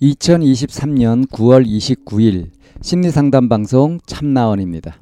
[0.00, 4.96] 2023년 9월 29일 심리상담 방송 참나원입니다.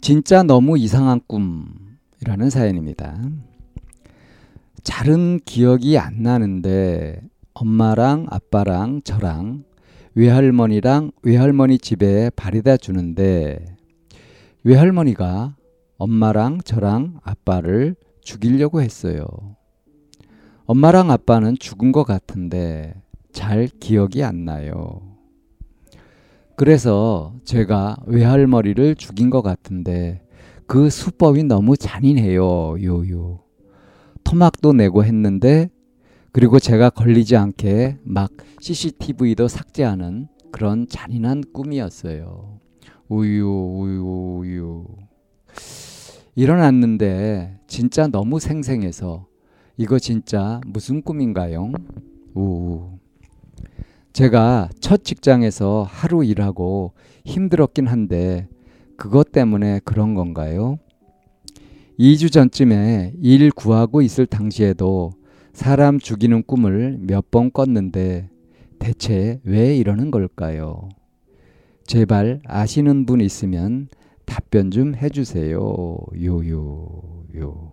[0.00, 3.20] 진짜 너무 이상한 꿈이라는 사연입니다.
[4.82, 7.20] 잘은 기억이 안 나는데
[7.52, 9.64] 엄마랑 아빠랑 저랑
[10.14, 13.76] 외할머니랑 외할머니 집에 바래다 주는데
[14.64, 15.56] 외할머니가
[15.98, 19.26] 엄마랑 저랑 아빠를 죽이려고 했어요.
[20.64, 22.94] 엄마랑 아빠는 죽은 것 같은데
[23.32, 25.02] 잘 기억이 안 나요.
[26.56, 30.22] 그래서 제가 외할머니를 죽인 것 같은데
[30.66, 32.76] 그 수법이 너무 잔인해요.
[32.82, 33.40] 요요.
[34.24, 35.70] 토막도 내고 했는데
[36.32, 42.60] 그리고 제가 걸리지 않게 막 CCTV도 삭제하는 그런 잔인한 꿈이었어요.
[43.08, 44.86] 우유 우유 우유.
[46.36, 49.26] 일어났는데 진짜 너무 생생해서
[49.76, 51.72] 이거 진짜 무슨 꿈인가요?
[52.34, 52.99] 우.
[54.12, 56.92] 제가 첫 직장에서 하루 일하고
[57.24, 58.48] 힘들었긴 한데
[58.96, 60.78] 그것 때문에 그런 건가요?
[61.98, 65.12] 2주 전쯤에 일 구하고 있을 당시에도
[65.52, 68.28] 사람 죽이는 꿈을 몇 번 꿨는데
[68.78, 70.88] 대체 왜 이러는 걸까요?
[71.86, 73.88] 제발 아시는 분 있으면
[74.24, 75.96] 답변 좀 해주세요.
[76.22, 77.72] 요요 요.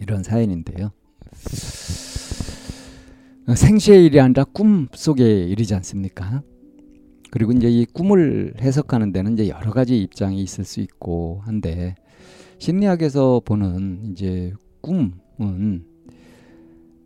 [0.00, 0.90] 이런 사연인데요.
[3.48, 6.42] 생시의 일이 아니라 꿈 속의 일이지 않습니까?
[7.30, 11.96] 그리고 이제 이 꿈을 해석하는 데는 이제 여러 가지 입장이 있을 수 있고 한데
[12.58, 15.84] 심리학에서 보는 이제 꿈은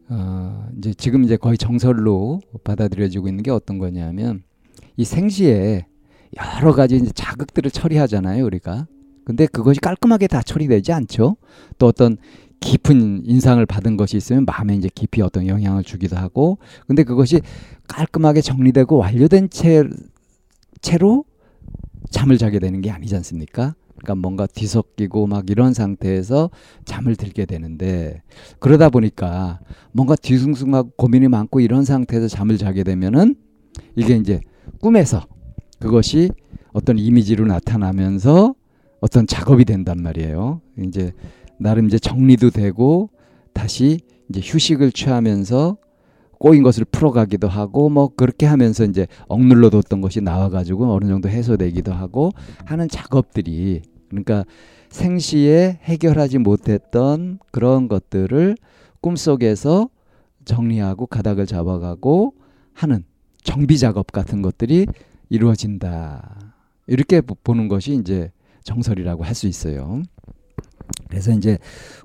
[0.08, 4.42] 어 이제 지금 이제 거의 정설로 받아들여지고 있는 게 어떤 거냐면
[4.96, 5.86] 이 생시에
[6.36, 8.86] 여러 가지 이제 자극들을 처리하잖아요, 우리가.
[9.24, 11.36] 근데 그것이 깔끔하게 다 처리되지 않죠.
[11.78, 12.16] 또 어떤
[12.60, 17.40] 깊은 인상을 받은 것이 있으면 마음에 이제 깊이 어떤 영향을 주기도 하고 근데 그것이
[17.88, 19.84] 깔끔하게 정리되고 완료된 채,
[20.80, 21.24] 채로
[22.10, 23.74] 잠을 자게 되는 게 아니지 않습니까?
[23.96, 26.50] 그러니까 뭔가 뒤섞이고 막 이런 상태에서
[26.84, 28.22] 잠을 들게 되는데
[28.58, 29.60] 그러다 보니까
[29.92, 33.36] 뭔가 뒤숭숭하고 고민이 많고 이런 상태에서 잠을 자게 되면은
[33.96, 34.40] 이게 이제
[34.80, 35.26] 꿈에서
[35.78, 36.30] 그것이
[36.72, 38.54] 어떤 이미지로 나타나면서
[39.00, 40.60] 어떤 작업이 된단 말이에요.
[40.84, 41.12] 이제
[41.58, 43.10] 나름 이제 정리도 되고
[43.52, 45.76] 다시 이제 휴식을 취하면서
[46.38, 51.92] 꼬인 것을 풀어가기도 하고 뭐 그렇게 하면서 이제 억눌러 뒀던 것이 나와가지고 어느 정도 해소되기도
[51.92, 52.30] 하고
[52.66, 54.44] 하는 작업들이 그러니까
[54.90, 58.56] 생시에 해결하지 못했던 그런 것들을
[59.00, 59.88] 꿈속에서
[60.44, 62.34] 정리하고 가닥을 잡아가고
[62.72, 63.04] 하는
[63.42, 64.86] 정비 작업 같은 것들이
[65.28, 66.54] 이루어진다.
[66.86, 68.30] 이렇게 보는 것이 이제
[68.62, 70.02] 정설이라고 할 수 있어요.
[71.08, 71.58] 그래서 이제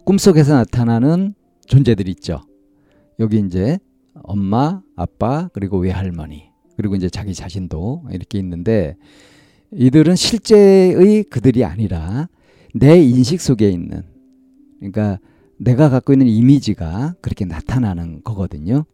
[0.05, 1.33] 꿈속에서 나타나는
[1.65, 2.41] 존재들이 있죠.
[3.19, 3.79] 여기 이제
[4.23, 8.95] 엄마, 아빠, 그리고 외할머니, 그리고 이제 자기 자신도 이렇게 있는데
[9.71, 12.27] 이들은 실제의 그들이 아니라
[12.73, 14.03] 내 인식 속에 있는
[14.79, 15.19] 그러니까
[15.57, 18.85] 내가 갖고 있는 이미지가 그렇게 나타나는 거거든요.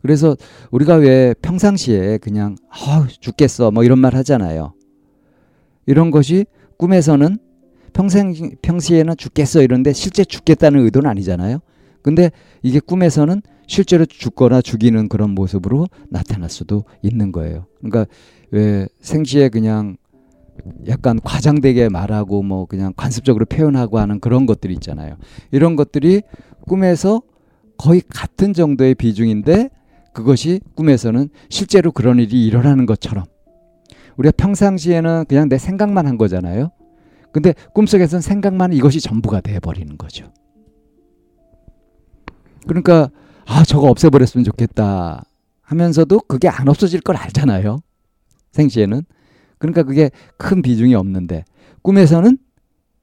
[0.00, 0.36] 그래서
[0.70, 4.72] 우리가 왜 평상시에 그냥 아 죽겠어 뭐 이런 말 하잖아요.
[5.86, 6.46] 이런 것이
[6.78, 7.38] 꿈에서는
[7.96, 11.60] 평생 평시에는 죽겠어 이런데 실제 죽겠다는 의도는 아니잖아요.
[12.02, 12.30] 근데
[12.62, 17.64] 이게 꿈에서는 실제로 죽거나 죽이는 그런 모습으로 나타날 수도 있는 거예요.
[17.78, 18.04] 그러니까
[18.50, 19.96] 왜 생시에 그냥
[20.86, 25.16] 약간 과장되게 말하고 뭐 그냥 관습적으로 표현하고 하는 그런 것들이 있잖아요.
[25.50, 26.20] 이런 것들이
[26.68, 27.22] 꿈에서
[27.78, 29.70] 거의 같은 정도의 비중인데
[30.12, 33.24] 그것이 꿈에서는 실제로 그런 일이 일어나는 것처럼
[34.18, 36.70] 우리가 평상시에는 그냥 내 생각만 한 거잖아요.
[37.36, 40.32] 근데 꿈속에서는 생각만 이것이 전부가 돼 버리는 거죠.
[42.66, 43.10] 그러니까
[43.44, 45.22] 아 저거 없애버렸으면 좋겠다
[45.60, 47.80] 하면서도 그게 안 없어질 걸 알잖아요.
[48.52, 49.02] 생시에는
[49.58, 51.44] 그러니까 그게 큰 비중이 없는데
[51.82, 52.38] 꿈에서는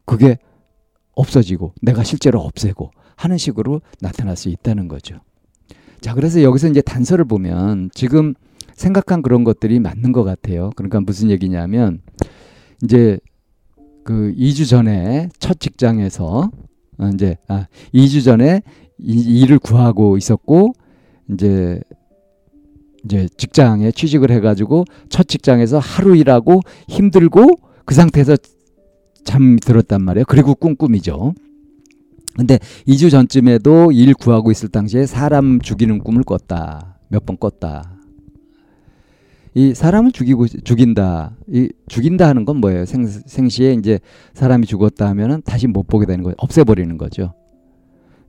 [0.08, 0.40] 그게
[1.12, 5.20] 없어지고 내가 실제로 없애고 하는 식으로 나타날 수 있다는 거죠.
[6.02, 8.34] 자, 그래서 여기서 이제 단서를 보면 지금
[8.74, 10.72] 생각한 그런 것들이 맞는 것 같아요.
[10.76, 12.02] 그러니까 무슨 얘기냐면
[12.82, 13.20] 이제
[14.04, 16.52] 그 2주 전에 첫 직장에서
[17.00, 18.62] 어, 이제 아 2주 전에
[19.00, 20.74] 이, 일을 구하고 있었고
[21.34, 21.82] 이제
[23.06, 28.38] 이제 직장에 취직을 해 가지고 첫 직장에서 하루 일하고 힘들고 그 상태에서
[29.26, 30.26] 잠 들었단 말이에요.
[30.28, 31.34] 그리고 꿈꿈이죠.
[32.36, 36.98] 근데 2주 전쯤에도 일 구하고 있을 당시에 사람 죽이는 꿈을 꿨다.
[37.10, 37.93] 몇 번 꿨다.
[39.56, 41.36] 이 사람을 죽이고 죽인다.
[41.48, 42.86] 이 죽인다 하는 건 뭐예요?
[42.86, 44.00] 생, 생시에 이제
[44.34, 46.36] 사람이 죽었다 하면은 다시 못 보게 되는 거예요.
[46.38, 47.34] 없애버리는 거죠.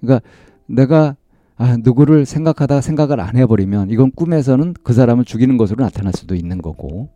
[0.00, 0.26] 그러니까
[0.66, 1.16] 내가
[1.56, 6.60] 아, 누구를 생각하다가 생각을 안 해버리면 이건 꿈에서는 그 사람을 죽이는 것으로 나타날 수도 있는
[6.60, 7.10] 거고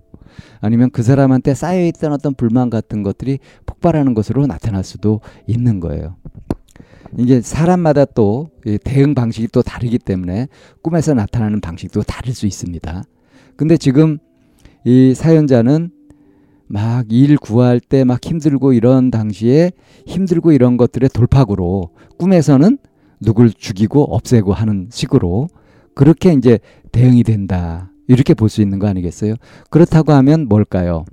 [0.60, 6.16] 아니면 그 사람한테 쌓여있던 어떤 불만 같은 것들이 폭발하는 것으로 나타날 수도 있는 거예요.
[7.16, 8.50] 이게 사람마다 또
[8.84, 10.46] 대응 방식이 또 다르기 때문에
[10.82, 13.02] 꿈에서 나타나는 방식도 다를 수 있습니다.
[13.56, 14.18] 근데 지금
[14.84, 15.90] 이 사연자는
[16.70, 19.72] 막 일 구할 때 막 힘들고 이런 당시에
[20.06, 22.78] 힘들고 이런 것들의 돌파구로 꿈에서는
[23.20, 25.48] 누굴 죽이고 없애고 하는 식으로
[25.94, 26.58] 그렇게 이제
[26.92, 27.90] 대응이 된다.
[28.06, 29.34] 이렇게 볼 수 있는 거 아니겠어요?
[29.70, 31.04] 그렇다고 하면 뭘까요?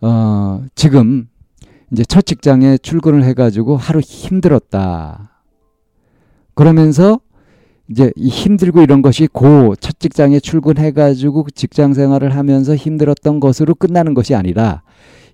[0.00, 1.28] 어, 지금
[1.92, 5.42] 이제 첫 직장에 출근을 해가지고 하루 힘들었다.
[6.54, 7.20] 그러면서
[7.90, 14.14] 이제 이 힘들고 이런 것이 고 첫 직장에 출근해가지고 직장 생활을 하면서 힘들었던 것으로 끝나는
[14.14, 14.82] 것이 아니라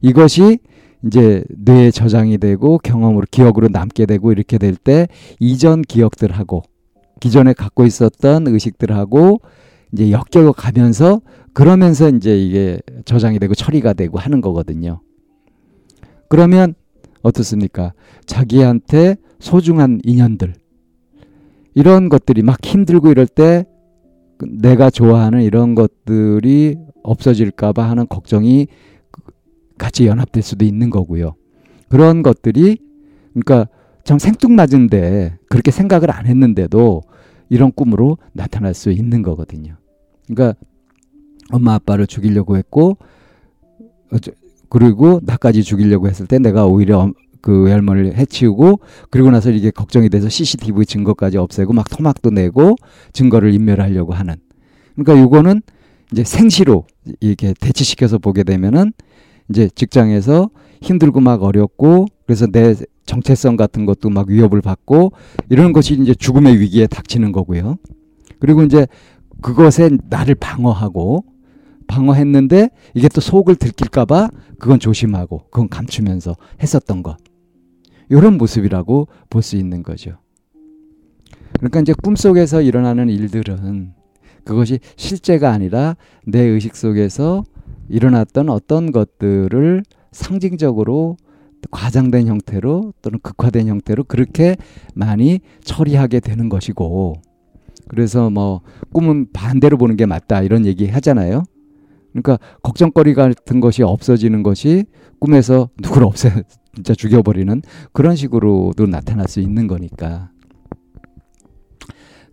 [0.01, 0.59] 이것이
[1.06, 5.09] 이제 뇌에 저장이 되고 경험으로 기억으로 남게 되고 이렇게 될 때
[5.41, 6.62] 이전 기억들하고
[7.21, 9.41] 기존에 갖고 있었던 의식들하고
[9.93, 11.21] 이제 엮여 가면서
[11.53, 15.01] 그러면서 이제 이게 저장이 되고 처리가 되고 하는 거거든요.
[16.29, 16.75] 그러면
[17.23, 17.93] 어떻습니까?
[18.27, 20.55] 자기한테 소중한 인연들
[21.75, 23.65] 이런 것들이 막 힘들고 이럴 때
[24.47, 28.69] 내가 좋아하는 이런 것들이 없어질까봐 하는 걱정이
[29.79, 31.35] 같이 연합될 수도 있는 거고요.
[31.88, 32.79] 그런 것들이
[33.32, 33.69] 그러니까
[34.05, 37.03] 참 생뚱맞은데 그렇게 생각을 안 했는데도
[37.49, 39.77] 이런 꿈으로 나타날 수 있는 거거든요.
[40.27, 40.59] 그러니까
[41.53, 42.97] 엄마 아빠를 죽이려고 했고
[44.69, 47.12] 그리고 나까지 죽이려고 했을 때 내가 오히려
[47.44, 48.81] 그 외할머니를 해치우고
[49.11, 52.75] 그리고 나서 이게 걱정이 돼서 CCTV 증거까지 없애고 막 토막도 내고
[53.12, 54.37] 증거를 인멸하려고 하는
[54.96, 55.61] 그러니까 요거는
[56.11, 56.87] 이제 생시로
[57.20, 58.94] 이렇게 대치시켜서 보게 되면은
[59.50, 60.49] 이제 직장에서
[60.81, 62.75] 힘들고 막 어렵고 그래서 내
[63.05, 65.12] 정체성 같은 것도 막 위협을 받고
[65.50, 67.76] 이런 것이 이제 죽음의 위기에 닥치는 거고요.
[68.38, 68.87] 그리고 이제
[69.43, 71.26] 그것에 나를 방어하고
[71.88, 77.19] 방어했는데 이게 또 속을 들킬까봐 그건 조심하고 그건 감추면서 했었던 것.
[78.09, 80.19] 이런 모습이라고 볼 수 있는 거죠.
[81.59, 83.93] 그러니까 이제 꿈속에서 일어나는 일들은
[84.45, 85.97] 그것이 실제가 아니라
[86.27, 87.45] 내 의식 속에서
[87.89, 91.17] 일어났던 어떤 것들을 상징적으로
[91.71, 94.56] 과장된 형태로 또는 극화된 형태로 그렇게
[94.95, 97.15] 많이 처리하게 되는 것이고
[97.89, 98.61] 그래서 뭐
[98.93, 101.43] 꿈은 반대로 보는 게 맞다 이런 얘기 하잖아요.
[102.12, 104.85] 그러니까 걱정거리 같은 것이 없어지는 것이
[105.19, 106.31] 꿈에서 누구를 없애
[106.75, 107.62] 진짜 죽여버리는
[107.93, 110.31] 그런 식으로도 나타날 수 있는 거니까.